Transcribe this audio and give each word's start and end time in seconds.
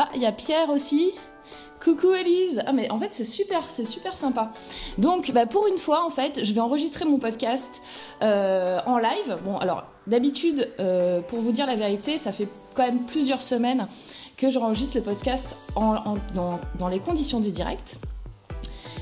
Ah, 0.00 0.08
il 0.14 0.22
y 0.22 0.26
a 0.26 0.30
Pierre 0.30 0.70
aussi. 0.70 1.10
Coucou 1.82 2.12
Elise. 2.12 2.62
Ah 2.66 2.72
mais 2.72 2.88
en 2.88 3.00
fait 3.00 3.12
c'est 3.12 3.24
super, 3.24 3.68
c'est 3.68 3.84
super 3.84 4.16
sympa. 4.16 4.52
Donc 4.96 5.32
bah, 5.32 5.44
pour 5.44 5.66
une 5.66 5.76
fois 5.76 6.06
en 6.06 6.10
fait, 6.10 6.44
je 6.44 6.52
vais 6.52 6.60
enregistrer 6.60 7.04
mon 7.04 7.18
podcast 7.18 7.82
euh, 8.22 8.78
en 8.86 8.98
live. 8.98 9.38
Bon 9.44 9.58
alors 9.58 9.82
d'habitude, 10.06 10.70
euh, 10.78 11.20
pour 11.20 11.40
vous 11.40 11.50
dire 11.50 11.66
la 11.66 11.74
vérité, 11.74 12.16
ça 12.16 12.30
fait 12.30 12.46
quand 12.74 12.84
même 12.84 13.06
plusieurs 13.06 13.42
semaines 13.42 13.88
que 14.36 14.50
j'enregistre 14.50 14.98
le 14.98 15.02
podcast 15.02 15.56
dans 15.74 16.88
les 16.88 17.00
conditions 17.00 17.40
du 17.40 17.50
direct. 17.50 17.98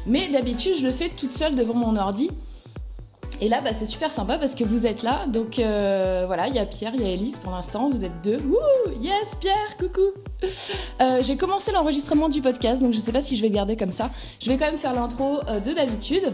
Mais 0.07 0.31
d'habitude 0.31 0.77
je 0.77 0.87
le 0.87 0.93
fais 0.93 1.11
toute 1.11 1.33
seule 1.33 1.57
devant 1.57 1.75
mon 1.75 1.95
ordi. 1.99 2.31
Et 3.41 3.49
là, 3.49 3.61
bah, 3.61 3.73
c'est 3.73 3.87
super 3.87 4.13
sympa 4.13 4.39
parce 4.39 4.55
que 4.55 4.65
vous 4.65 4.87
êtes 4.87 5.03
là. 5.03 5.27
Donc 5.27 5.59
euh, 5.59 6.25
voilà, 6.27 6.49
il 6.49 6.55
y 6.55 6.59
a 6.59 6.65
Pierre, 6.65 6.93
il 6.95 7.03
y 7.03 7.05
a 7.05 7.11
Elise 7.11 7.39
pour 7.39 7.53
l'instant. 7.53 7.91
Vous 7.91 8.05
êtes 8.05 8.23
deux. 8.25 8.39
Wouh 8.39 9.03
Yes, 9.03 9.35
Pierre, 9.39 9.77
coucou 9.79 10.01
euh, 11.01 11.23
J'ai 11.23 11.37
commencé 11.37 11.71
l'enregistrement 11.73 12.29
du 12.29 12.41
podcast, 12.41 12.83
donc 12.83 12.95
je 12.95 12.99
sais 12.99 13.13
pas 13.13 13.21
si 13.21 13.37
je 13.37 13.43
vais 13.43 13.49
le 13.49 13.55
garder 13.55 13.77
comme 13.77 13.93
ça. 13.93 14.11
Je 14.41 14.51
vais 14.51 14.57
quand 14.57 14.67
même 14.67 14.79
faire 14.79 14.95
l'intro 14.95 15.41
euh, 15.49 15.61
de 15.61 15.73
d'habitude. 15.73 16.33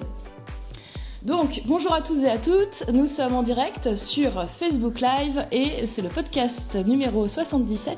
Donc, 1.24 1.62
bonjour 1.66 1.94
à 1.94 2.00
tous 2.00 2.24
et 2.24 2.28
à 2.28 2.36
toutes, 2.36 2.82
nous 2.92 3.06
sommes 3.06 3.36
en 3.36 3.44
direct 3.44 3.94
sur 3.94 4.44
Facebook 4.50 5.00
Live 5.00 5.46
et 5.52 5.86
c'est 5.86 6.02
le 6.02 6.08
podcast 6.08 6.74
numéro 6.84 7.28
77 7.28 7.96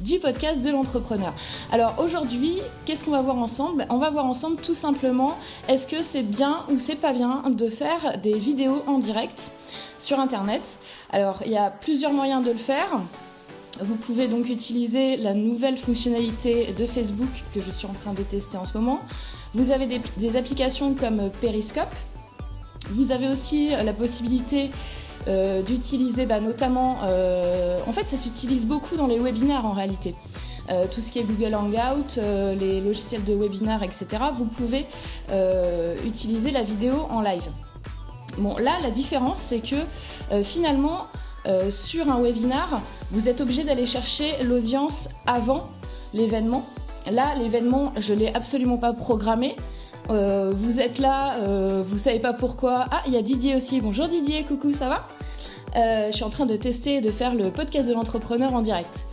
du 0.00 0.18
podcast 0.18 0.64
de 0.64 0.70
l'entrepreneur. 0.70 1.32
Alors 1.70 1.94
aujourd'hui, 2.00 2.58
qu'est-ce 2.84 3.04
qu'on 3.04 3.12
va 3.12 3.22
voir 3.22 3.38
ensemble? 3.38 3.86
On 3.88 3.98
va 3.98 4.10
voir 4.10 4.26
ensemble 4.26 4.56
tout 4.56 4.74
simplement 4.74 5.38
est-ce 5.68 5.86
que 5.86 6.02
c'est 6.02 6.24
bien 6.24 6.64
ou 6.68 6.80
c'est 6.80 6.96
pas 6.96 7.12
bien 7.12 7.44
de 7.48 7.68
faire 7.68 8.18
des 8.20 8.36
vidéos 8.36 8.82
en 8.88 8.98
direct 8.98 9.52
sur 9.96 10.18
Internet? 10.18 10.80
Alors, 11.10 11.42
il 11.46 11.52
y 11.52 11.56
a 11.56 11.70
plusieurs 11.70 12.12
moyens 12.12 12.44
de 12.44 12.50
le 12.50 12.58
faire. 12.58 13.00
Vous 13.80 13.94
pouvez 13.94 14.26
donc 14.26 14.48
utiliser 14.48 15.16
la 15.16 15.34
nouvelle 15.34 15.78
fonctionnalité 15.78 16.74
de 16.76 16.84
Facebook 16.84 17.30
que 17.54 17.60
je 17.60 17.70
suis 17.70 17.86
en 17.86 17.94
train 17.94 18.12
de 18.12 18.24
tester 18.24 18.56
en 18.56 18.64
ce 18.64 18.76
moment. 18.76 18.98
Vous 19.54 19.70
avez 19.70 19.86
des, 19.86 20.00
des 20.16 20.36
applications 20.36 20.94
comme 20.94 21.30
Periscope 21.40 21.94
vous 22.90 23.12
avez 23.12 23.28
aussi 23.28 23.74
euh, 23.74 23.82
la 23.82 23.92
possibilité 23.92 24.70
euh, 25.28 25.62
d'utiliser 25.62 26.26
bah, 26.26 26.40
notamment, 26.40 26.98
euh, 27.04 27.78
en 27.86 27.92
fait 27.92 28.06
ça 28.06 28.16
s'utilise 28.16 28.66
beaucoup 28.66 28.96
dans 28.96 29.06
les 29.06 29.18
webinaires 29.18 29.66
en 29.66 29.72
réalité. 29.72 30.14
tout 30.90 31.00
ce 31.00 31.12
qui 31.12 31.20
est 31.20 31.22
Google 31.22 31.54
Hangout, 31.54 32.18
les 32.58 32.80
logiciels 32.80 33.22
de 33.22 33.34
webinaire, 33.34 33.84
etc., 33.84 34.06
vous 34.34 34.46
pouvez 34.46 34.84
utiliser 36.04 36.50
la 36.50 36.64
vidéo 36.64 37.06
en 37.08 37.20
live. 37.20 37.48
Bon, 38.38 38.56
là, 38.58 38.72
la 38.82 38.90
différence, 38.90 39.40
c'est 39.40 39.60
que 39.60 39.76
finalement, 40.42 41.06
sur 41.70 42.10
un 42.10 42.20
webinar, 42.20 42.82
vous 43.12 43.28
êtes 43.28 43.40
obligé 43.40 43.62
d'aller 43.62 43.86
chercher 43.86 44.42
l'audience 44.42 45.08
avant 45.24 45.70
l'événement. 46.14 46.66
Là, 47.08 47.36
l'événement, 47.36 47.92
je 47.96 48.12
ne 48.14 48.18
l'ai 48.18 48.34
absolument 48.34 48.78
pas 48.78 48.92
programmé. 48.92 49.54
Euh, 50.10 50.52
vous 50.54 50.80
êtes 50.80 50.98
là, 50.98 51.36
euh, 51.40 51.82
vous 51.84 51.98
savez 51.98 52.18
pas 52.18 52.32
pourquoi. 52.32 52.86
Ah, 52.90 53.02
il 53.06 53.12
y 53.12 53.16
a 53.16 53.22
Didier 53.22 53.56
aussi. 53.56 53.80
Bonjour 53.80 54.08
Didier, 54.08 54.44
coucou, 54.44 54.72
ça 54.72 54.88
va? 54.88 55.06
Euh, 55.76 56.08
Je 56.10 56.16
suis 56.16 56.24
en 56.24 56.30
train 56.30 56.46
de 56.46 56.56
tester 56.56 56.96
et 56.96 57.00
de 57.00 57.10
faire 57.10 57.34
le 57.34 57.50
podcast 57.50 57.88
de 57.88 57.94
l'entrepreneur 57.94 58.54
en 58.54 58.60
direct. 58.60 59.04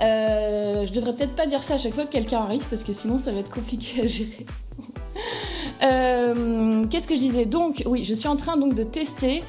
je 0.00 0.92
devrais 0.92 1.14
peut-être 1.14 1.34
pas 1.34 1.46
dire 1.46 1.62
ça 1.62 1.74
à 1.74 1.78
chaque 1.78 1.94
fois 1.94 2.04
que 2.04 2.12
quelqu'un 2.12 2.40
arrive 2.40 2.64
parce 2.68 2.84
que 2.84 2.92
sinon 2.92 3.18
ça 3.18 3.32
va 3.32 3.40
être 3.40 3.50
compliqué 3.50 4.02
à 4.02 4.06
gérer. 4.06 4.46
Qu'est-ce 6.90 7.08
que 7.08 7.14
je 7.14 7.20
disais? 7.20 7.46
Donc, 7.46 7.82
oui, 7.86 8.04
je 8.04 8.14
suis 8.14 8.28
en 8.28 8.36
train 8.36 8.56
donc 8.56 8.74
de 8.74 8.84
tester 8.84 9.42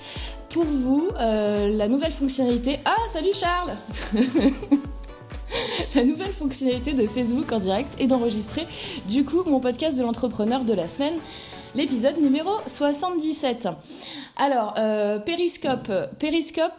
pour 0.50 0.64
vous 0.64 1.10
la 1.18 1.88
nouvelle 1.88 2.14
fonctionnalité. 2.14 2.80
Ah, 2.86 2.96
salut 3.12 3.34
Charles 3.34 3.76
la 5.96 6.04
nouvelle 6.04 6.32
fonctionnalité 6.32 6.94
de 6.94 7.08
Facebook 7.08 7.52
en 7.52 7.60
direct 7.60 7.96
et 8.00 8.08
d'enregistrer 8.08 8.66
du 9.08 9.26
coup 9.26 9.44
mon 9.46 9.60
podcast 9.60 9.98
de 9.98 10.04
l'entrepreneur 10.04 10.64
de 10.64 10.74
la 10.74 10.88
semaine, 10.88 11.16
l'épisode 11.76 12.20
numéro 12.22 12.52
77. 12.68 13.68
Alors, 14.38 14.74
euh, 14.78 15.20
Periscope. 15.20 15.90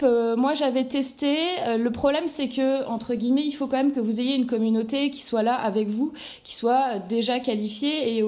Euh, 0.02 0.36
moi 0.36 0.54
j'avais 0.54 0.84
testé. 0.84 1.36
Euh, 1.66 1.78
le 1.78 1.90
problème 1.90 2.24
c'est 2.26 2.48
que, 2.48 2.86
entre 2.86 3.14
guillemets, 3.14 3.44
il 3.44 3.52
faut 3.52 3.66
quand 3.66 3.78
même 3.78 3.92
que 3.92 4.00
vous 4.00 4.20
ayez 4.20 4.36
une 4.36 4.46
communauté 4.46 5.10
qui 5.10 5.22
soit 5.22 5.42
là 5.42 5.54
avec 5.54 5.88
vous, 5.88 6.12
qui 6.44 6.54
soit 6.54 6.98
déjà 6.98 7.40
qualifiée 7.40 8.18
et 8.18 8.24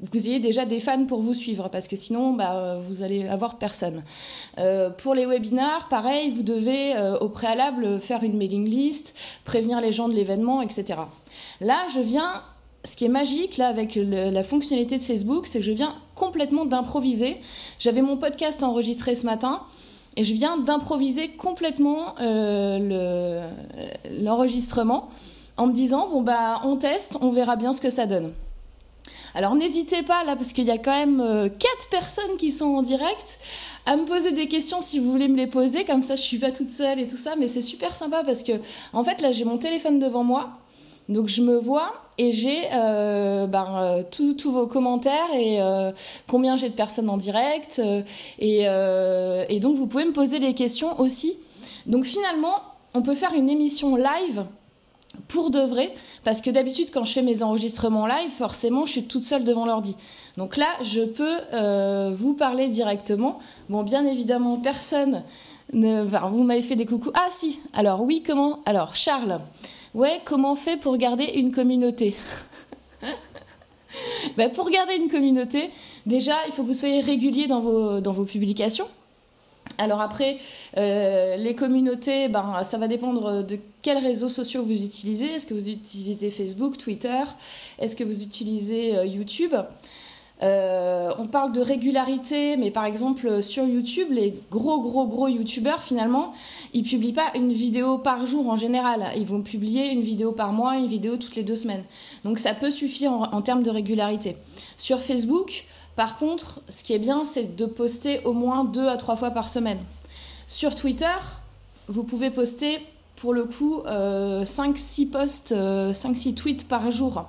vous 0.00 0.26
ayez 0.26 0.38
déjà 0.38 0.64
des 0.64 0.80
fans 0.80 1.04
pour 1.04 1.20
vous 1.20 1.34
suivre, 1.34 1.68
parce 1.68 1.88
que 1.88 1.96
sinon, 1.96 2.32
bah, 2.32 2.78
vous 2.88 3.02
allez 3.02 3.28
avoir 3.28 3.58
personne. 3.58 4.02
pour 4.98 5.14
les 5.14 5.26
webinars, 5.26 5.88
pareil, 5.88 6.30
vous 6.30 6.42
devez 6.42 6.94
au 7.20 7.28
préalable 7.28 8.00
faire 8.00 8.22
une 8.22 8.36
mailing 8.36 8.68
list, 8.68 9.14
prévenir 9.44 9.80
les 9.80 9.92
gens 9.92 10.08
de 10.08 10.14
l'événement, 10.14 10.62
etc. 10.62 11.00
Là, 11.60 11.76
je 11.94 12.00
viens 12.00 12.42
ce 12.84 12.96
qui 12.96 13.04
est 13.04 13.08
magique 13.08 13.56
là 13.56 13.68
avec 13.68 13.96
la 13.96 14.42
fonctionnalité 14.42 14.96
de 14.96 15.02
Facebook, 15.02 15.46
c'est 15.46 15.58
que 15.58 15.64
je 15.64 15.72
viens 15.72 15.94
complètement 16.14 16.64
d'improviser. 16.64 17.36
J'avais 17.78 18.02
mon 18.02 18.16
podcast 18.16 18.62
enregistré 18.62 19.14
ce 19.14 19.26
matin 19.26 19.60
et 20.16 20.24
je 20.24 20.32
viens 20.32 20.56
d'improviser 20.56 21.28
complètement 21.28 22.14
euh, 22.20 23.48
l'enregistrement 24.18 25.08
en 25.56 25.66
me 25.66 25.72
disant 25.72 26.08
bon 26.08 26.22
bah 26.22 26.60
on 26.64 26.76
teste, 26.76 27.18
on 27.20 27.30
verra 27.30 27.56
bien 27.56 27.72
ce 27.72 27.80
que 27.80 27.90
ça 27.90 28.06
donne. 28.06 28.32
Alors 29.34 29.54
n'hésitez 29.54 30.02
pas 30.02 30.24
là 30.24 30.36
parce 30.36 30.52
qu'il 30.52 30.64
y 30.64 30.70
a 30.70 30.78
quand 30.78 30.98
même 30.98 31.20
euh, 31.20 31.48
quatre 31.48 31.88
personnes 31.90 32.36
qui 32.38 32.52
sont 32.52 32.76
en 32.76 32.82
direct 32.82 33.38
à 33.86 33.96
me 33.96 34.04
poser 34.04 34.32
des 34.32 34.48
questions 34.48 34.82
si 34.82 34.98
vous 34.98 35.10
voulez 35.10 35.28
me 35.28 35.36
les 35.36 35.46
poser 35.46 35.84
comme 35.84 36.02
ça 36.02 36.16
je 36.16 36.22
suis 36.22 36.38
pas 36.38 36.50
toute 36.50 36.68
seule 36.68 37.00
et 37.00 37.06
tout 37.06 37.16
ça 37.16 37.34
mais 37.38 37.48
c'est 37.48 37.62
super 37.62 37.96
sympa 37.96 38.22
parce 38.24 38.42
que 38.42 38.52
en 38.92 39.02
fait 39.02 39.22
là 39.22 39.32
j'ai 39.32 39.44
mon 39.44 39.56
téléphone 39.56 39.98
devant 39.98 40.22
moi 40.22 40.50
donc 41.10 41.26
je 41.26 41.42
me 41.42 41.58
vois 41.58 41.92
et 42.18 42.30
j'ai 42.30 42.68
euh, 42.72 43.46
ben, 43.46 43.66
euh, 43.82 44.02
tous 44.08 44.52
vos 44.52 44.68
commentaires 44.68 45.34
et 45.34 45.60
euh, 45.60 45.90
combien 46.28 46.54
j'ai 46.54 46.68
de 46.68 46.74
personnes 46.74 47.10
en 47.10 47.16
direct. 47.16 47.82
Et, 48.38 48.60
et, 48.62 49.60
donc 49.60 49.76
vous 49.76 49.86
pouvez 49.88 50.04
me 50.04 50.12
poser 50.12 50.38
des 50.38 50.54
questions 50.54 51.00
aussi. 51.00 51.36
Donc 51.86 52.04
finalement, 52.04 52.54
on 52.94 53.02
peut 53.02 53.16
faire 53.16 53.34
une 53.34 53.50
émission 53.50 53.96
live 53.96 54.44
pour 55.28 55.50
de 55.50 55.60
vrai, 55.60 55.92
parce 56.24 56.40
que 56.40 56.50
d'habitude 56.50 56.90
quand 56.92 57.04
je 57.04 57.12
fais 57.12 57.22
mes 57.22 57.42
enregistrements 57.42 58.06
live, 58.06 58.30
forcément 58.30 58.86
je 58.86 58.92
suis 58.92 59.04
toute 59.04 59.24
seule 59.24 59.44
devant 59.44 59.66
l'ordi. 59.66 59.96
Donc 60.36 60.56
là, 60.56 60.66
je 60.82 61.02
peux 61.02 62.12
vous 62.14 62.34
parler 62.34 62.68
directement. 62.68 63.40
Bon, 63.68 63.82
bien 63.82 64.06
évidemment, 64.06 64.56
personne 64.56 65.22
ne... 65.72 66.02
vous 66.02 66.44
m'avez 66.44 66.62
fait 66.62 66.76
des 66.76 66.86
coucous. 66.86 67.10
Ah 67.14 67.28
si, 67.30 67.58
alors 67.74 68.02
oui, 68.02 68.22
comment 68.24 68.60
Alors 68.66 68.94
Charles. 68.94 69.40
Ouais, 69.94 70.20
comment 70.24 70.52
on 70.52 70.56
fait 70.56 70.76
pour 70.76 70.96
garder 70.96 71.24
une 71.24 71.52
communauté? 71.52 72.14
Ben, 74.36 74.52
Pour 74.52 74.70
garder 74.70 74.94
une 74.94 75.08
communauté, 75.08 75.68
déjà, 76.06 76.34
il 76.46 76.52
faut 76.52 76.62
que 76.62 76.68
vous 76.68 76.74
soyez 76.74 77.00
régulier 77.00 77.48
dans 77.48 77.60
vos 77.60 78.24
publications. 78.24 78.86
Alors 79.80 80.02
après, 80.02 80.36
euh, 80.76 81.36
les 81.36 81.54
communautés, 81.54 82.28
ben, 82.28 82.62
ça 82.64 82.76
va 82.76 82.86
dépendre 82.86 83.42
de 83.42 83.58
quels 83.80 83.96
réseaux 83.96 84.28
sociaux 84.28 84.62
vous 84.62 84.84
utilisez. 84.84 85.32
Est-ce 85.32 85.46
que 85.46 85.54
vous 85.54 85.70
utilisez 85.70 86.30
Facebook, 86.30 86.76
Twitter? 86.76 87.22
Est-ce 87.78 87.96
que 87.96 88.04
vous 88.04 88.22
utilisez 88.22 88.94
euh, 88.94 89.06
YouTube? 89.06 89.54
Euh, 90.42 91.10
on 91.18 91.26
parle 91.26 91.52
de 91.52 91.60
régularité, 91.60 92.56
mais 92.56 92.70
par 92.70 92.84
exemple 92.84 93.42
sur 93.42 93.64
YouTube, 93.64 94.08
les 94.10 94.34
gros 94.50 94.80
gros 94.80 95.06
gros 95.06 95.28
YouTubeurs 95.28 95.82
finalement, 95.82 96.32
ils 96.72 96.82
publient 96.82 97.12
pas 97.12 97.30
une 97.34 97.52
vidéo 97.52 97.98
par 97.98 98.24
jour 98.26 98.48
en 98.48 98.56
général. 98.56 99.12
Ils 99.16 99.26
vont 99.26 99.42
publier 99.42 99.90
une 99.90 100.00
vidéo 100.00 100.32
par 100.32 100.52
mois, 100.52 100.76
une 100.76 100.86
vidéo 100.86 101.16
toutes 101.16 101.36
les 101.36 101.42
deux 101.42 101.56
semaines. 101.56 101.84
Donc 102.24 102.38
ça 102.38 102.54
peut 102.54 102.70
suffire 102.70 103.12
en, 103.12 103.42
termes 103.42 103.62
de 103.62 103.70
régularité. 103.70 104.36
Sur 104.78 105.00
Facebook, 105.00 105.64
par 106.00 106.16
contre, 106.16 106.62
ce 106.70 106.82
qui 106.82 106.94
est 106.94 106.98
bien, 106.98 107.26
c'est 107.26 107.56
de 107.56 107.66
poster 107.66 108.22
au 108.24 108.32
moins 108.32 108.64
deux 108.64 108.88
à 108.88 108.96
trois 108.96 109.16
fois 109.16 109.32
par 109.32 109.50
semaine. 109.50 109.76
Sur 110.46 110.74
Twitter, 110.74 111.18
vous 111.88 112.04
pouvez 112.04 112.30
poster 112.30 112.78
pour 113.16 113.34
le 113.34 113.44
coup 113.44 113.82
5-6 113.84 113.86
euh, 113.86 115.10
posts, 115.12 115.52
5-6 115.52 115.52
euh, 115.52 116.34
tweets 116.34 116.68
par 116.68 116.90
jour. 116.90 117.26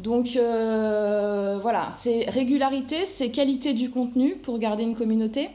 Donc 0.00 0.36
euh, 0.36 1.58
voilà, 1.62 1.88
c'est 1.98 2.28
régularité, 2.28 3.06
c'est 3.06 3.30
qualité 3.30 3.72
du 3.72 3.88
contenu 3.88 4.34
pour 4.34 4.58
garder 4.58 4.82
une 4.82 4.96
communauté, 4.96 5.48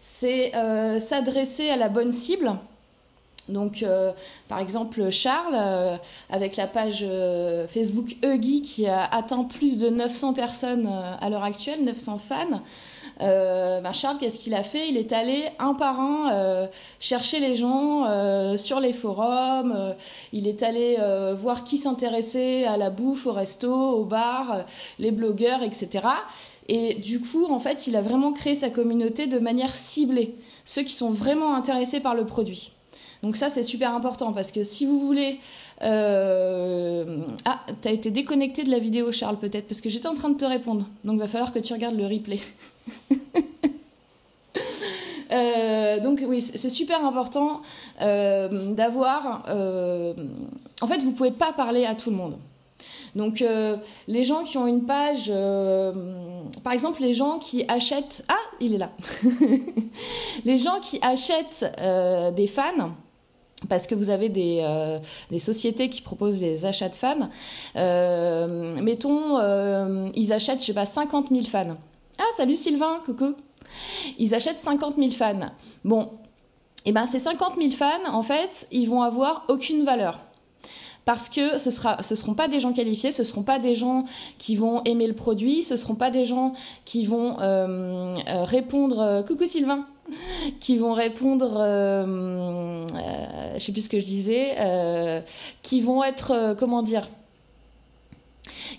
c'est 0.00 0.52
s'adresser 1.00 1.68
à 1.68 1.76
la 1.76 1.90
bonne 1.90 2.12
cible. 2.12 2.50
Donc, 3.48 3.82
euh, 3.82 4.12
par 4.48 4.58
exemple, 4.58 5.10
Charles, 5.10 5.98
avec 6.30 6.56
la 6.56 6.66
page 6.66 7.06
Facebook 7.68 8.16
Huggy 8.22 8.62
qui 8.62 8.86
a 8.86 9.04
atteint 9.04 9.44
plus 9.44 9.78
de 9.78 9.90
900 9.90 10.34
personnes 10.34 10.88
à 11.20 11.28
l'heure 11.28 11.44
actuelle, 11.44 11.84
900 11.84 12.18
fans, 12.18 12.60
euh, 13.20 13.80
ben 13.80 13.92
Charles, 13.92 14.18
qu'est-ce 14.18 14.38
qu'il 14.38 14.54
a 14.54 14.62
fait? 14.62 14.88
Il 14.88 14.96
est 14.96 15.12
allé 15.12 15.44
un 15.58 15.74
par 15.74 16.00
un 16.00 16.32
euh, 16.32 16.66
chercher 16.98 17.40
les 17.40 17.54
gens 17.54 18.06
euh, 18.06 18.56
sur 18.56 18.80
les 18.80 18.92
forums. 18.92 19.72
Euh, 19.76 19.92
il 20.32 20.48
est 20.48 20.62
allé 20.62 20.96
euh, 20.98 21.34
voir 21.34 21.64
qui 21.64 21.78
s'intéressait 21.78 22.64
à 22.64 22.76
la 22.76 22.90
bouffe, 22.90 23.26
au 23.26 23.32
resto, 23.32 23.72
au 23.72 24.04
bar, 24.04 24.64
les 24.98 25.10
blogueurs, 25.10 25.62
etc. 25.62 26.06
Et 26.68 26.94
du 26.94 27.20
coup, 27.20 27.46
en 27.46 27.58
fait, 27.58 27.86
il 27.86 27.96
a 27.96 28.02
vraiment 28.02 28.32
créé 28.32 28.54
sa 28.54 28.70
communauté 28.70 29.26
de 29.26 29.38
manière 29.38 29.74
ciblée, 29.74 30.34
ceux 30.64 30.82
qui 30.82 30.92
sont 30.92 31.10
vraiment 31.10 31.54
intéressés 31.54 32.00
par 32.00 32.14
le 32.14 32.24
produit. 32.24 32.72
Donc 33.24 33.36
ça, 33.36 33.50
c'est 33.50 33.62
super 33.64 33.92
important 33.94 34.32
parce 34.32 34.52
que 34.52 34.62
si 34.62 34.86
vous 34.86 35.00
voulez 35.00 35.40
Ah, 35.80 37.60
t'as 37.80 37.90
été 37.90 38.10
déconnecté 38.10 38.62
de 38.62 38.70
la 38.70 38.78
vidéo, 38.78 39.10
Charles, 39.10 39.38
peut-être, 39.38 39.66
parce 39.66 39.80
que 39.80 39.88
j'étais 39.90 40.08
en 40.08 40.14
train 40.14 40.28
de 40.28 40.38
te 40.38 40.44
répondre. 40.44 40.86
Donc, 41.02 41.18
va 41.18 41.26
falloir 41.26 41.52
que 41.52 41.58
tu 41.58 41.72
regardes 41.72 41.96
le 41.96 42.06
replay. 42.06 42.40
Euh, 45.34 46.00
donc 46.00 46.22
oui, 46.26 46.40
c'est 46.40 46.70
super 46.70 47.04
important 47.04 47.62
euh, 48.00 48.72
d'avoir. 48.74 49.44
Euh, 49.48 50.14
en 50.80 50.86
fait, 50.86 51.02
vous 51.02 51.12
pouvez 51.12 51.30
pas 51.30 51.52
parler 51.52 51.86
à 51.86 51.94
tout 51.94 52.10
le 52.10 52.16
monde. 52.16 52.36
Donc 53.14 53.44
les 54.08 54.24
gens 54.24 54.42
qui 54.42 54.58
ont 54.58 54.66
une 54.66 54.86
page, 54.86 55.32
par 56.64 56.72
exemple 56.72 57.00
les 57.00 57.14
gens 57.14 57.38
qui 57.38 57.64
achètent, 57.68 58.24
ah 58.26 58.34
il 58.60 58.74
est 58.74 58.78
là, 58.78 58.90
les 60.44 60.58
gens 60.58 60.80
qui 60.82 60.98
achètent 61.00 61.64
des 62.34 62.48
fans, 62.48 62.90
parce 63.68 63.86
que 63.86 63.94
vous 63.94 64.10
avez 64.10 64.28
des, 64.28 64.64
des, 65.30 65.38
sociétés 65.38 65.88
qui 65.88 66.02
proposent 66.02 66.40
les 66.40 66.66
achats 66.66 66.88
de 66.88 66.94
fans. 66.94 67.28
mettons, 68.82 69.38
ils 70.14 70.32
achètent, 70.32 70.60
je 70.60 70.66
sais 70.66 70.74
pas, 70.74 70.86
50 70.86 71.28
000 71.30 71.44
fans. 71.44 71.76
Ah, 72.18 72.24
salut 72.36 72.56
Sylvain, 72.56 73.00
coucou. 73.04 73.34
Ils 74.18 74.34
achètent 74.34 74.58
50 74.58 74.96
000 74.96 75.10
fans. 75.10 75.50
Bon, 75.84 76.10
et 76.86 76.90
eh 76.90 76.92
ben 76.92 77.06
ces 77.06 77.18
50 77.18 77.54
000 77.56 77.70
fans, 77.70 77.86
en 78.12 78.22
fait, 78.22 78.68
ils 78.70 78.86
vont 78.86 79.02
avoir 79.02 79.46
aucune 79.48 79.84
valeur. 79.84 80.18
Parce 81.06 81.28
que 81.28 81.58
ce 81.58 81.70
sera, 81.70 82.02
ce 82.02 82.14
seront 82.14 82.34
pas 82.34 82.48
des 82.48 82.60
gens 82.60 82.72
qualifiés, 82.72 83.10
ce 83.12 83.24
seront 83.24 83.42
pas 83.42 83.58
des 83.58 83.74
gens 83.74 84.04
qui 84.38 84.56
vont 84.56 84.82
aimer 84.84 85.06
le 85.06 85.14
produit, 85.14 85.62
ce 85.62 85.76
seront 85.76 85.94
pas 85.94 86.10
des 86.10 86.24
gens 86.24 86.54
qui 86.84 87.04
vont 87.04 87.40
euh, 87.40 88.14
euh, 88.28 88.44
répondre 88.44 89.00
euh, 89.00 89.22
coucou 89.22 89.46
Sylvain, 89.46 89.86
qui 90.60 90.78
vont 90.78 90.92
répondre, 90.92 91.56
euh, 91.58 92.86
je 93.54 93.64
sais 93.64 93.72
plus 93.72 93.82
ce 93.82 93.88
que 93.88 94.00
je 94.00 94.06
disais, 94.06 94.56
qui 95.62 95.80
vont 95.80 96.02
être 96.04 96.54
comment 96.58 96.82
dire, 96.82 97.08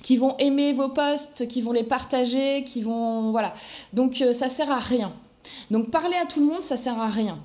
qui 0.02 0.18
vont 0.18 0.36
aimer 0.38 0.74
vos 0.74 0.90
posts, 0.90 1.48
qui 1.48 1.62
vont 1.62 1.72
les 1.72 1.84
partager, 1.84 2.64
qui 2.64 2.82
vont 2.82 3.32
voilà. 3.32 3.54
Donc 3.94 4.22
euh, 4.22 4.34
ça 4.34 4.50
sert 4.50 4.72
à 4.72 4.80
rien. 4.80 5.12
Donc 5.72 5.90
parler 5.92 6.16
à 6.16 6.26
tout 6.26 6.40
le 6.40 6.46
monde, 6.46 6.64
ça 6.64 6.78
sert 6.78 7.00
à 7.00 7.08
rien. 7.08 7.40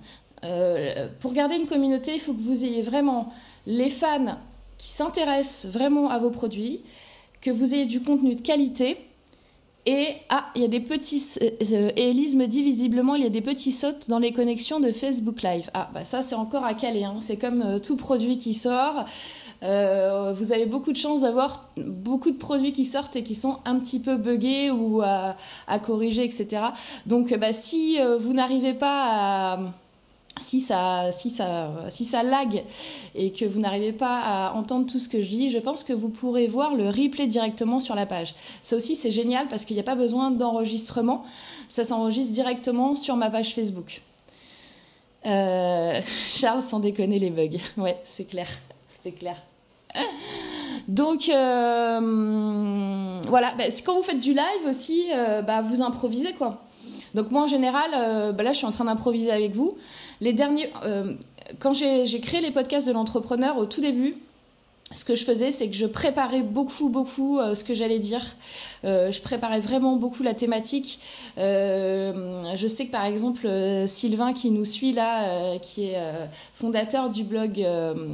Euh, 0.44 1.08
pour 1.20 1.32
garder 1.32 1.56
une 1.56 1.66
communauté, 1.66 2.14
il 2.14 2.20
faut 2.20 2.32
que 2.32 2.40
vous 2.40 2.64
ayez 2.64 2.82
vraiment 2.82 3.32
les 3.66 3.90
fans 3.90 4.38
qui 4.78 4.88
s'intéressent 4.88 5.70
vraiment 5.72 6.08
à 6.08 6.18
vos 6.18 6.30
produits, 6.30 6.80
que 7.40 7.50
vous 7.50 7.74
ayez 7.74 7.86
du 7.86 8.02
contenu 8.02 8.34
de 8.34 8.40
qualité. 8.40 8.96
Et 9.86 10.08
ah, 10.28 10.46
il 10.54 10.62
y 10.62 10.64
a 10.64 10.68
des 10.68 10.80
petits. 10.80 11.22
Euh, 11.40 11.90
et 11.96 12.10
Elise 12.10 12.36
me 12.36 12.46
dit 12.46 12.62
visiblement 12.62 13.14
il 13.14 13.22
y 13.22 13.26
a 13.26 13.30
des 13.30 13.40
petits 13.40 13.72
sautes 13.72 14.08
dans 14.08 14.18
les 14.18 14.32
connexions 14.32 14.78
de 14.78 14.92
Facebook 14.92 15.42
Live. 15.42 15.70
Ah, 15.72 15.90
bah 15.94 16.04
ça 16.04 16.20
c'est 16.20 16.34
encore 16.34 16.64
à 16.64 16.74
caler. 16.74 17.04
Hein. 17.04 17.16
C'est 17.20 17.38
comme 17.38 17.80
tout 17.80 17.96
produit 17.96 18.36
qui 18.36 18.52
sort. 18.54 19.06
Euh, 19.62 20.32
vous 20.34 20.52
avez 20.52 20.66
beaucoup 20.66 20.92
de 20.92 20.96
chance 20.96 21.22
d'avoir 21.22 21.68
beaucoup 21.76 22.30
de 22.30 22.36
produits 22.36 22.72
qui 22.72 22.84
sortent 22.84 23.16
et 23.16 23.22
qui 23.22 23.34
sont 23.34 23.58
un 23.64 23.78
petit 23.78 24.00
peu 24.00 24.16
buggés 24.16 24.70
ou 24.70 25.02
à, 25.02 25.36
corriger, 25.82 26.24
etc. 26.24 26.62
Donc, 27.06 27.34
bah, 27.38 27.52
si 27.52 28.00
euh, 28.00 28.16
vous 28.16 28.32
n'arrivez 28.32 28.74
pas 28.74 29.54
à 29.54 29.58
si 30.40 30.60
ça, 30.60 31.12
si, 31.12 31.30
ça, 31.30 31.70
si 31.90 32.04
ça 32.04 32.22
lag 32.22 32.64
et 33.14 33.32
que 33.32 33.44
vous 33.44 33.60
n'arrivez 33.60 33.92
pas 33.92 34.20
à 34.20 34.52
entendre 34.54 34.86
tout 34.86 34.98
ce 34.98 35.08
que 35.08 35.22
je 35.22 35.28
dis, 35.28 35.50
je 35.50 35.58
pense 35.58 35.84
que 35.84 35.92
vous 35.92 36.08
pourrez 36.08 36.46
voir 36.46 36.74
le 36.74 36.88
replay 36.88 37.26
directement 37.26 37.80
sur 37.80 37.94
la 37.94 38.06
page. 38.06 38.34
Ça 38.62 38.76
aussi, 38.76 38.96
c'est 38.96 39.10
génial 39.10 39.48
parce 39.48 39.64
qu'il 39.64 39.76
n'y 39.76 39.80
a 39.80 39.84
pas 39.84 39.94
besoin 39.94 40.30
d'enregistrement. 40.30 41.24
Ça 41.68 41.84
s'enregistre 41.84 42.32
directement 42.32 42.96
sur 42.96 43.16
ma 43.16 43.30
page 43.30 43.54
Facebook. 43.54 44.02
Euh, 45.26 46.00
Charles, 46.30 46.62
sans 46.62 46.80
déconner 46.80 47.18
les 47.18 47.30
bugs. 47.30 47.58
Ouais, 47.76 47.98
c'est 48.04 48.24
clair. 48.24 48.48
C'est 48.88 49.12
clair. 49.12 49.36
Donc 50.86 51.28
euh, 51.28 52.00
voilà, 53.28 53.52
bah, 53.58 53.64
quand 53.84 53.94
vous 53.94 54.02
faites 54.02 54.20
du 54.20 54.32
live 54.32 54.66
aussi, 54.68 55.06
euh, 55.14 55.42
bah, 55.42 55.62
vous 55.62 55.82
improvisez 55.82 56.32
quoi. 56.34 56.62
Donc 57.14 57.32
moi 57.32 57.42
en 57.42 57.46
général, 57.48 57.90
bah, 58.34 58.42
là 58.44 58.52
je 58.52 58.58
suis 58.58 58.66
en 58.66 58.70
train 58.70 58.84
d'improviser 58.84 59.32
avec 59.32 59.52
vous. 59.52 59.76
Les 60.20 60.32
derniers, 60.32 60.70
quand 61.58 61.72
j'ai 61.72 62.20
créé 62.20 62.40
les 62.40 62.50
podcasts 62.50 62.86
de 62.86 62.92
l'entrepreneur 62.92 63.58
au 63.58 63.66
tout 63.66 63.80
début, 63.80 64.16
ce 64.92 65.04
que 65.04 65.14
je 65.14 65.24
faisais, 65.24 65.52
c'est 65.52 65.68
que 65.68 65.76
je 65.76 65.86
préparais 65.86 66.42
beaucoup, 66.42 66.88
beaucoup 66.88 67.38
euh, 67.38 67.54
ce 67.54 67.62
que 67.62 67.74
j'allais 67.74 68.00
dire. 68.00 68.24
Euh, 68.84 69.12
je 69.12 69.22
préparais 69.22 69.60
vraiment 69.60 69.94
beaucoup 69.94 70.24
la 70.24 70.34
thématique. 70.34 70.98
Euh, 71.38 72.42
je 72.56 72.66
sais 72.66 72.86
que 72.86 72.90
par 72.90 73.04
exemple, 73.04 73.48
Sylvain 73.86 74.32
qui 74.32 74.50
nous 74.50 74.64
suit 74.64 74.92
là, 74.92 75.58
qui 75.58 75.84
est 75.84 75.98
fondateur 76.54 77.08
du 77.08 77.22
blog 77.22 77.64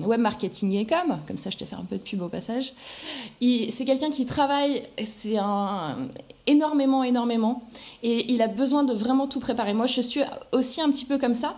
Web 0.05 0.21
Marketing 0.21 0.75
et 0.75 0.87
Com, 0.87 1.19
comme 1.27 1.39
ça 1.39 1.51
je 1.51 1.57
te 1.57 1.65
fais 1.65 1.77
un 1.77 1.85
peu 1.85 1.97
de 1.97 2.03
pub 2.03 2.21
au 2.21 2.29
passage, 2.29 2.75
c'est 3.41 3.85
quelqu'un 3.87 4.11
qui 4.11 4.27
travaille, 4.27 4.83
c'est 5.05 5.37
énormément, 6.47 7.05
énormément, 7.05 7.63
et 8.03 8.33
il 8.33 8.43
a 8.43 8.49
besoin 8.49 8.85
de 8.85 8.93
vraiment 8.93 9.27
tout 9.27 9.41
préparer. 9.41 9.73
Moi, 9.73 9.87
je 9.87 10.01
suis 10.01 10.21
aussi 10.53 10.81
un 10.81 10.91
petit 10.91 11.05
peu 11.05 11.19
comme 11.19 11.35
ça. 11.35 11.57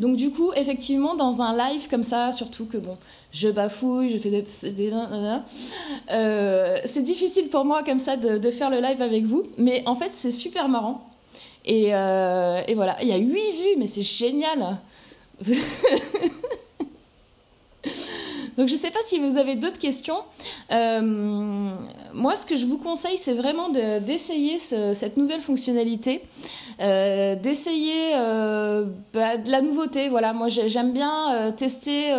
Donc 0.00 0.16
du 0.16 0.30
coup, 0.30 0.50
effectivement, 0.56 1.14
dans 1.14 1.42
un 1.42 1.54
live 1.54 1.86
comme 1.88 2.04
ça, 2.04 2.32
surtout 2.32 2.64
que 2.64 2.78
bon, 2.78 2.96
je 3.32 3.48
bafouille, 3.48 4.08
je 4.08 4.16
fais 4.16 4.30
des... 4.30 4.44
Euh, 6.10 6.78
c'est 6.86 7.02
difficile 7.02 7.48
pour 7.48 7.66
moi 7.66 7.82
comme 7.82 7.98
ça 7.98 8.16
de, 8.16 8.50
faire 8.50 8.70
le 8.70 8.80
live 8.80 9.02
avec 9.02 9.24
vous, 9.24 9.42
mais 9.58 9.82
en 9.84 9.94
fait 9.94 10.12
c'est 10.12 10.30
super 10.30 10.70
marrant. 10.70 11.06
Et, 11.66 11.94
euh, 11.94 12.62
et 12.66 12.74
voilà, 12.74 12.96
il 13.02 13.08
y 13.08 13.12
a 13.12 13.18
8 13.18 13.26
vues, 13.26 13.76
mais 13.76 13.86
c'est 13.86 14.00
génial. 14.00 14.78
Donc 18.56 18.68
je 18.68 18.74
ne 18.74 18.78
sais 18.78 18.90
pas 18.90 19.00
si 19.04 19.18
vous 19.18 19.36
avez 19.36 19.56
d'autres 19.56 19.78
questions. 19.78 20.18
Euh, 20.72 21.00
moi, 22.14 22.36
ce 22.36 22.46
que 22.46 22.56
je 22.56 22.66
vous 22.66 22.78
conseille, 22.78 23.16
c'est 23.16 23.34
vraiment 23.34 23.68
d'essayer 23.70 24.58
cette 24.58 25.16
nouvelle 25.16 25.40
fonctionnalité, 25.40 26.22
euh, 26.80 27.36
d'essayer 27.36 28.14
euh, 28.14 28.86
bah, 29.12 29.36
de 29.36 29.50
la 29.50 29.60
nouveauté. 29.60 30.08
Voilà, 30.08 30.32
moi 30.32 30.48
j'aime 30.48 30.92
bien 30.92 31.52
tester 31.56 32.12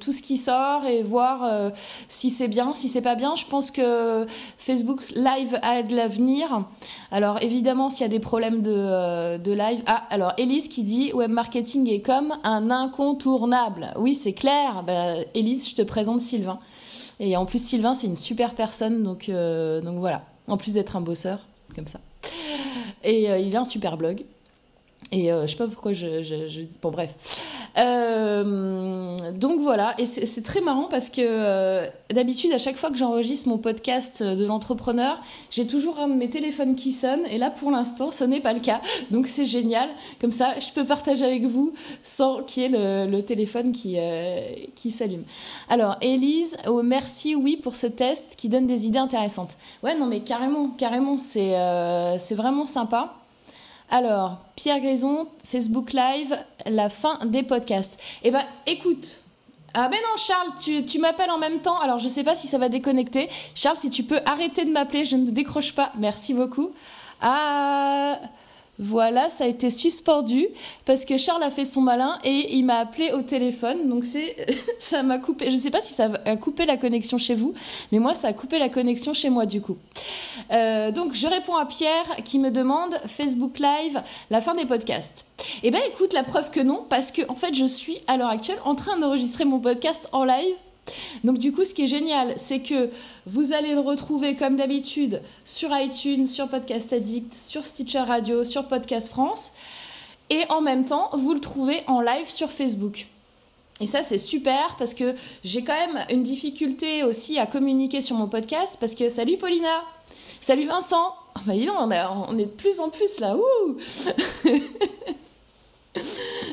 tout 0.00 0.12
ce 0.12 0.22
qui 0.22 0.36
sort 0.36 0.86
et 0.86 1.02
voir 1.02 1.72
si 2.08 2.30
c'est 2.30 2.48
bien, 2.48 2.74
si 2.74 2.88
c'est 2.88 3.02
pas 3.02 3.14
bien. 3.14 3.34
Je 3.36 3.46
pense 3.46 3.70
que 3.70 4.26
Facebook 4.58 5.00
Live 5.14 5.58
a 5.62 5.82
de 5.82 5.94
l'avenir. 5.94 6.64
Alors 7.10 7.42
évidemment, 7.42 7.90
s'il 7.90 8.02
y 8.02 8.04
a 8.04 8.08
des 8.10 8.20
problèmes 8.20 8.62
de, 8.62 9.52
live, 9.52 9.82
ah 9.86 10.02
alors 10.10 10.32
Elise 10.38 10.68
qui 10.68 10.82
dit 10.82 11.12
web 11.12 11.30
marketing 11.30 11.88
est 11.88 12.00
comme 12.00 12.34
un 12.44 12.70
incontournable. 12.70 13.92
Oui, 13.96 14.14
c'est 14.14 14.32
clair. 14.32 14.82
Bah, 14.86 15.14
Elise 15.34 15.55
je 15.58 15.74
te 15.74 15.82
présente 15.82 16.20
Sylvain. 16.20 16.58
Et 17.20 17.36
en 17.36 17.46
plus, 17.46 17.62
Sylvain, 17.64 17.94
c'est 17.94 18.06
une 18.06 18.16
super 18.16 18.54
personne, 18.54 19.02
donc, 19.02 19.28
euh, 19.28 19.80
donc 19.80 19.98
voilà. 19.98 20.24
En 20.48 20.56
plus 20.56 20.74
d'être 20.74 20.96
un 20.96 21.00
bosseur, 21.00 21.40
comme 21.74 21.86
ça. 21.86 22.00
Et 23.04 23.30
euh, 23.30 23.38
il 23.38 23.56
a 23.56 23.60
un 23.60 23.64
super 23.64 23.96
blog. 23.96 24.24
Et 25.12 25.32
euh, 25.32 25.42
je 25.42 25.52
sais 25.52 25.56
pas 25.56 25.68
pourquoi 25.68 25.92
je, 25.92 26.22
je, 26.22 26.60
dis. 26.60 26.78
Bon, 26.82 26.90
bref. 26.90 27.14
Euh, 27.78 29.16
donc 29.32 29.60
voilà. 29.60 29.94
Et 29.98 30.06
c'est 30.06 30.42
très 30.42 30.60
marrant 30.60 30.88
parce 30.88 31.10
que 31.10 31.20
euh, 31.20 31.86
d'habitude, 32.10 32.52
à 32.52 32.58
chaque 32.58 32.76
fois 32.76 32.90
que 32.90 32.96
j'enregistre 32.96 33.48
mon 33.48 33.58
podcast 33.58 34.22
de 34.22 34.46
l'entrepreneur, 34.46 35.20
j'ai 35.50 35.66
toujours 35.66 35.98
un 35.98 36.08
de 36.08 36.14
mes 36.14 36.30
téléphones 36.30 36.74
qui 36.74 36.92
sonne. 36.92 37.20
Et 37.30 37.38
là, 37.38 37.50
pour 37.50 37.70
l'instant, 37.70 38.10
ce 38.10 38.24
n'est 38.24 38.40
pas 38.40 38.52
le 38.52 38.60
cas. 38.60 38.80
Donc 39.10 39.26
c'est 39.26 39.44
génial. 39.44 39.88
Comme 40.20 40.32
ça, 40.32 40.58
je 40.58 40.72
peux 40.72 40.84
partager 40.84 41.24
avec 41.24 41.44
vous 41.44 41.72
sans 42.02 42.42
qu'il 42.42 42.62
y 42.62 42.66
ait 42.66 43.06
le, 43.06 43.20
téléphone 43.20 43.72
qui, 43.72 43.98
s'allume. 44.90 45.24
Alors, 45.68 45.96
Élise, 46.00 46.56
oh, 46.66 46.82
merci, 46.82 47.34
oui, 47.34 47.56
pour 47.56 47.76
ce 47.76 47.86
test 47.86 48.36
qui 48.36 48.48
donne 48.48 48.66
des 48.66 48.86
idées 48.86 48.98
intéressantes. 48.98 49.56
Ouais, 49.82 49.96
non, 49.98 50.06
mais 50.06 50.20
carrément, 50.20 50.68
carrément, 50.68 51.18
c'est 51.18 52.34
vraiment 52.34 52.66
sympa. 52.66 53.14
Alors, 53.90 54.38
Pierre 54.56 54.80
Grison, 54.80 55.28
Facebook 55.44 55.92
Live, 55.92 56.36
la 56.66 56.88
fin 56.88 57.18
des 57.24 57.42
podcasts. 57.42 58.00
Eh 58.22 58.30
ben, 58.30 58.44
écoute. 58.66 59.20
Ah 59.74 59.88
ben 59.88 59.96
non, 59.96 60.16
Charles, 60.16 60.52
tu, 60.58 60.86
tu 60.86 60.98
m'appelles 60.98 61.30
en 61.30 61.38
même 61.38 61.60
temps. 61.60 61.78
Alors, 61.80 61.98
je 61.98 62.08
sais 62.08 62.24
pas 62.24 62.34
si 62.34 62.46
ça 62.46 62.56
va 62.56 62.68
déconnecter. 62.68 63.28
Charles, 63.54 63.76
si 63.76 63.90
tu 63.90 64.02
peux 64.04 64.20
arrêter 64.24 64.64
de 64.64 64.70
m'appeler, 64.70 65.04
je 65.04 65.16
ne 65.16 65.30
décroche 65.30 65.74
pas. 65.74 65.92
Merci 65.98 66.32
beaucoup. 66.32 66.72
Ah. 67.20 68.18
Voilà, 68.78 69.30
ça 69.30 69.44
a 69.44 69.46
été 69.46 69.70
suspendu 69.70 70.48
parce 70.84 71.04
que 71.06 71.16
Charles 71.16 71.42
a 71.42 71.50
fait 71.50 71.64
son 71.64 71.80
malin 71.80 72.18
et 72.24 72.54
il 72.56 72.64
m'a 72.64 72.76
appelé 72.76 73.10
au 73.12 73.22
téléphone. 73.22 73.88
Donc 73.88 74.04
c'est, 74.04 74.36
ça 74.78 75.02
m'a 75.02 75.18
coupé. 75.18 75.50
Je 75.50 75.56
ne 75.56 75.60
sais 75.60 75.70
pas 75.70 75.80
si 75.80 75.94
ça 75.94 76.10
a 76.24 76.36
coupé 76.36 76.66
la 76.66 76.76
connexion 76.76 77.16
chez 77.16 77.34
vous, 77.34 77.54
mais 77.90 77.98
moi 77.98 78.14
ça 78.14 78.28
a 78.28 78.32
coupé 78.32 78.58
la 78.58 78.68
connexion 78.68 79.14
chez 79.14 79.30
moi 79.30 79.46
du 79.46 79.60
coup. 79.62 79.78
Euh, 80.52 80.90
donc 80.90 81.14
je 81.14 81.26
réponds 81.26 81.56
à 81.56 81.64
Pierre 81.64 82.16
qui 82.24 82.38
me 82.38 82.50
demande 82.50 82.94
Facebook 83.06 83.58
Live, 83.58 84.02
la 84.30 84.40
fin 84.40 84.54
des 84.54 84.66
podcasts. 84.66 85.26
Eh 85.62 85.70
ben 85.70 85.80
écoute, 85.88 86.12
la 86.12 86.22
preuve 86.22 86.50
que 86.50 86.60
non, 86.60 86.84
parce 86.88 87.12
que 87.12 87.22
en 87.30 87.34
fait 87.34 87.54
je 87.54 87.64
suis 87.64 87.98
à 88.06 88.16
l'heure 88.18 88.28
actuelle 88.28 88.58
en 88.64 88.74
train 88.74 88.98
d'enregistrer 88.98 89.46
mon 89.46 89.58
podcast 89.58 90.08
en 90.12 90.24
live 90.24 90.54
donc 91.24 91.38
du 91.38 91.52
coup, 91.52 91.64
ce 91.64 91.74
qui 91.74 91.84
est 91.84 91.88
génial, 91.88 92.34
c'est 92.36 92.60
que 92.60 92.90
vous 93.26 93.52
allez 93.52 93.74
le 93.74 93.80
retrouver 93.80 94.36
comme 94.36 94.56
d'habitude 94.56 95.20
sur 95.44 95.70
iTunes, 95.76 96.26
sur 96.26 96.48
Podcast 96.48 96.92
Addict, 96.92 97.34
sur 97.34 97.64
Stitcher 97.64 98.00
Radio, 98.00 98.44
sur 98.44 98.68
Podcast 98.68 99.08
France. 99.08 99.52
Et 100.30 100.44
en 100.48 100.60
même 100.60 100.84
temps, 100.84 101.10
vous 101.12 101.34
le 101.34 101.40
trouvez 101.40 101.80
en 101.86 102.00
live 102.00 102.28
sur 102.28 102.50
Facebook. 102.50 103.06
Et 103.80 103.86
ça, 103.86 104.02
c'est 104.02 104.18
super 104.18 104.76
parce 104.78 104.94
que 104.94 105.14
j'ai 105.44 105.62
quand 105.62 105.74
même 105.74 106.06
une 106.10 106.22
difficulté 106.22 107.02
aussi 107.02 107.38
à 107.38 107.46
communiquer 107.46 108.00
sur 108.00 108.16
mon 108.16 108.26
podcast 108.26 108.78
parce 108.80 108.94
que 108.94 109.10
salut 109.10 109.36
Paulina, 109.36 109.82
salut 110.40 110.66
Vincent. 110.66 111.14
Oh, 111.36 111.40
bah, 111.44 111.54
on, 112.10 112.34
on, 112.34 112.38
est 112.38 112.46
de 112.46 112.50
plus 112.50 112.80
en 112.80 112.88
plus 112.88 113.20
là. 113.20 113.36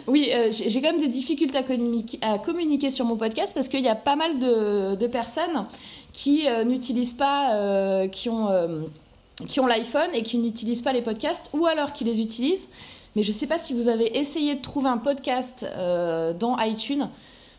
oui, 0.08 0.30
euh, 0.34 0.52
j'ai 0.52 0.82
quand 0.82 0.92
même 0.92 1.02
des 1.02 1.08
difficultés 1.08 1.58
à 1.58 1.64
communiquer, 1.64 2.20
à 2.22 2.38
communiquer 2.38 2.90
sur 2.90 3.06
mon 3.06 3.16
podcast 3.16 3.54
parce 3.54 3.70
qu'il 3.70 3.82
y 3.82 3.88
a 3.88 3.96
pas 3.96 4.16
mal 4.16 4.40
de, 4.40 5.08
personnes 5.08 5.66
qui 6.12 6.48
euh, 6.48 6.64
n'utilisent 6.64 7.14
pas, 7.14 7.54
euh, 7.54 8.08
qui 8.08 8.30
ont, 8.30 8.50
qui 9.48 9.60
ont 9.60 9.68
l'iPhone 9.68 10.10
et 10.14 10.24
qui 10.24 10.38
n'utilisent 10.38 10.82
pas 10.82 10.94
les 10.94 11.02
podcasts 11.02 11.50
ou 11.54 11.66
alors 11.66 11.94
qui 11.94 12.04
les 12.04 12.20
utilisent 12.20 12.68
mais 13.16 13.24
je 13.24 13.30
ne 13.30 13.36
sais 13.36 13.48
pas 13.48 13.60
si 13.60 13.74
vous 13.74 13.88
avez 13.90 14.18
essayé 14.18 14.56
de 14.56 14.62
trouver 14.62 14.90
un 14.90 14.98
podcast 14.98 15.68
dans 16.40 16.58
iTunes, 16.58 17.10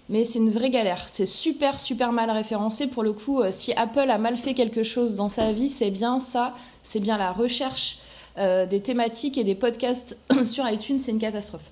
mais 0.08 0.24
c'est 0.24 0.40
une 0.40 0.50
vraie 0.50 0.70
galère. 0.70 1.04
C'est 1.06 1.26
super, 1.26 1.78
super 1.78 2.10
mal 2.10 2.28
référencé. 2.28 2.88
Pour 2.88 3.04
le 3.04 3.12
coup, 3.12 3.40
si 3.52 3.72
Apple 3.74 4.10
a 4.10 4.18
mal 4.18 4.36
fait 4.36 4.54
quelque 4.54 4.82
chose 4.82 5.14
dans 5.14 5.28
sa 5.28 5.52
vie, 5.52 5.68
c'est 5.68 5.92
bien 5.92 6.18
ça. 6.18 6.54
C'est 6.82 6.98
bien 6.98 7.16
la 7.16 7.30
recherche 7.30 7.98
des 8.36 8.80
thématiques 8.82 9.38
et 9.38 9.44
des 9.44 9.54
podcasts 9.54 10.18
sur 10.44 10.68
iTunes. 10.68 10.98
C'est 10.98 11.12
une 11.12 11.20
catastrophe. 11.20 11.70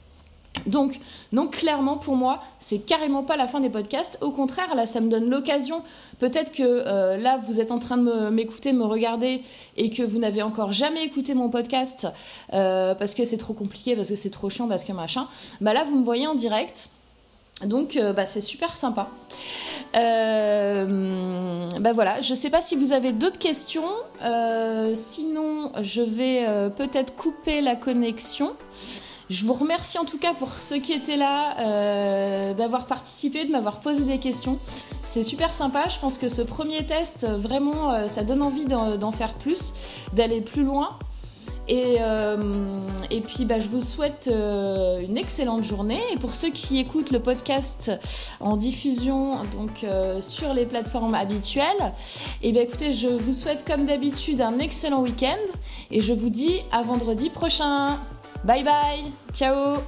Donc, 0.67 0.99
donc 1.33 1.57
clairement 1.57 1.97
pour 1.97 2.17
moi, 2.17 2.43
c'est 2.61 2.79
carrément 2.79 3.23
pas 3.23 3.37
la 3.37 3.47
fin 3.49 3.61
des 3.61 3.71
podcasts. 3.71 4.19
Au 4.21 4.31
contraire, 4.31 4.75
là, 4.75 4.87
ça 4.87 5.01
me 5.01 5.09
donne 5.09 5.29
l'occasion. 5.29 5.83
Peut-être 6.19 6.53
que 6.53 6.63
euh, 6.63 7.17
là, 7.17 7.41
vous 7.43 7.61
êtes 7.61 7.73
en 7.73 7.79
train 7.79 7.97
de 7.97 8.31
m'écouter, 8.31 8.73
me, 8.73 8.85
regarder, 8.85 9.43
et 9.77 9.91
que 9.91 10.03
vous 10.03 10.19
n'avez 10.19 10.43
encore 10.43 10.73
jamais 10.73 11.05
écouté 11.05 11.35
mon 11.35 11.49
podcast 11.49 12.07
euh, 12.53 12.95
parce 12.95 13.15
que 13.15 13.25
c'est 13.25 13.39
trop 13.39 13.55
compliqué, 13.55 13.97
parce 13.97 14.09
que 14.09 14.17
c'est 14.17 14.31
trop 14.31 14.51
chiant, 14.51 14.69
parce 14.69 14.85
que 14.85 14.93
machin. 14.93 15.27
Bah 15.61 15.73
là, 15.73 15.85
vous 15.85 15.99
me 15.99 16.05
voyez 16.05 16.27
en 16.27 16.35
direct. 16.35 16.89
Donc, 17.65 17.97
euh, 17.97 18.13
bah, 18.13 18.27
c'est 18.27 18.41
super 18.41 18.77
sympa. 18.77 19.09
bah 19.95 21.93
voilà, 21.93 22.21
je 22.21 22.35
sais 22.35 22.51
pas 22.51 22.61
si 22.61 22.77
vous 22.77 22.93
avez 22.93 23.13
d'autres 23.13 23.39
questions. 23.39 23.91
sinon, 24.95 25.73
je 25.81 26.03
vais 26.03 26.71
peut-être 26.77 27.17
couper 27.17 27.61
la 27.61 27.77
connexion. 27.77 28.53
Je 29.33 29.47
vous 29.47 29.55
remercie 29.55 29.97
en 29.99 30.05
tout 30.05 30.19
cas 30.19 30.35
pour 30.35 30.53
ceux 30.61 30.79
qui 30.79 30.93
étaient 30.93 31.17
là, 31.17 31.57
euh, 31.61 32.53
d'avoir 32.53 32.85
participé, 32.85 33.47
de 33.47 33.51
m'avoir 33.51 33.81
posé 33.81 34.05
des 34.05 34.19
questions. 34.19 34.59
C'est 35.07 35.23
super 35.23 35.55
sympa. 35.55 35.89
Je 35.89 35.99
pense 35.99 36.19
que 36.19 36.29
ce 36.29 36.43
premier 36.43 36.85
test, 36.85 37.27
vraiment, 37.27 37.93
euh, 37.93 38.09
ça 38.09 38.25
donne 38.25 38.43
envie 38.43 38.67
d'en 38.67 39.13
faire 39.13 39.33
plus, 39.33 39.73
d'aller 40.13 40.43
plus 40.43 40.65
loin. 40.65 40.99
Et, 41.67 41.97
euh, 42.01 42.81
puis 43.27 43.47
bah, 43.47 43.59
je 43.59 43.69
vous 43.69 43.81
souhaite 43.81 44.29
une 44.29 45.17
excellente 45.17 45.65
journée. 45.65 46.03
Et 46.13 46.19
pour 46.19 46.35
ceux 46.35 46.51
qui 46.51 46.79
écoutent 46.79 47.11
le 47.11 47.21
podcast 47.21 47.91
en 48.39 48.59
diffusion 48.59 49.39
donc 49.57 49.87
sur 50.21 50.53
les 50.53 50.67
plateformes 50.67 51.15
habituelles, 51.15 51.95
et 52.43 52.49
eh 52.49 52.53
bien 52.53 52.63
écoutez, 52.63 52.93
je 52.93 53.09
vous 53.09 53.33
souhaite 53.33 53.65
comme 53.67 53.87
d'habitude 53.87 54.43
un 54.43 54.59
excellent 54.59 55.01
week-end 55.01 55.41
et 55.91 56.03
je 56.03 56.13
vous 56.13 56.29
dis 56.29 56.61
à 56.71 56.83
vendredi 56.83 57.31
prochain. 57.31 57.99
Bye 58.45 58.65
bye, 58.65 59.13
ciao 59.33 59.79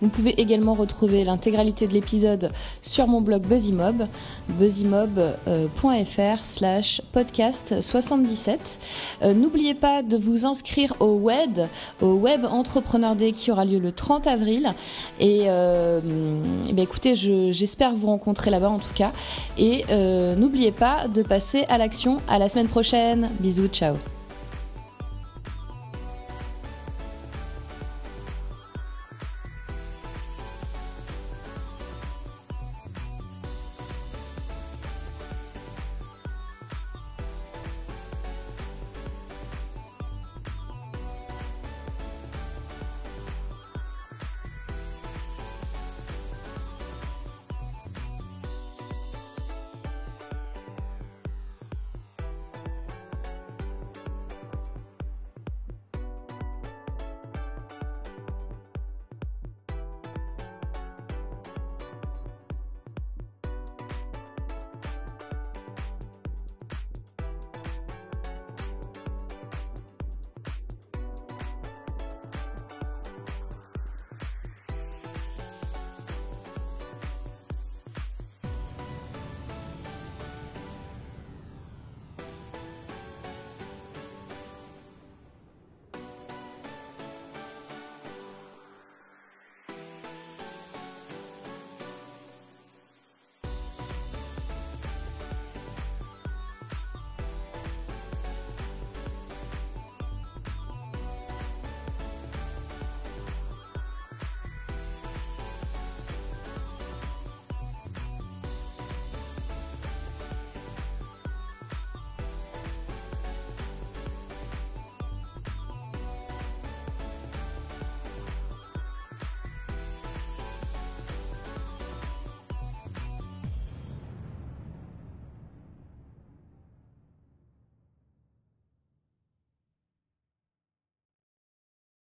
vous 0.00 0.08
pouvez 0.08 0.40
également 0.40 0.74
retrouver 0.74 1.24
l'intégralité 1.24 1.86
de 1.86 1.92
l'épisode 1.92 2.52
sur 2.82 3.06
mon 3.08 3.20
blog 3.20 3.42
BuzzyMob, 3.42 4.06
buzzymob.fr 4.48 6.44
slash 6.44 7.02
podcast 7.12 7.80
77. 7.80 8.78
Euh, 9.22 9.34
n'oubliez 9.34 9.74
pas 9.74 10.02
de 10.02 10.16
vous 10.16 10.46
inscrire 10.46 10.94
au 11.00 11.14
web, 11.14 11.58
au 12.00 12.12
Web 12.14 12.44
Entrepreneur 12.44 13.16
Day 13.16 13.32
qui 13.32 13.50
aura 13.50 13.64
lieu 13.64 13.78
le 13.78 13.92
30 13.92 14.26
avril. 14.28 14.72
Et, 15.18 15.44
euh, 15.46 16.00
ben 16.00 16.82
écoutez, 16.82 17.14
j'espère 17.16 17.94
vous 17.94 18.06
rencontrer 18.06 18.50
là-bas 18.50 18.70
en 18.70 18.78
tout 18.78 18.94
cas. 18.94 19.10
Et 19.56 19.84
euh, 19.90 20.36
n'oubliez 20.36 20.72
pas 20.72 21.08
de 21.08 21.22
passer 21.22 21.64
à 21.68 21.78
l'action. 21.78 22.18
À 22.28 22.38
la 22.38 22.48
semaine 22.48 22.68
prochaine. 22.68 23.30
Bisous, 23.40 23.68
ciao. 23.68 23.96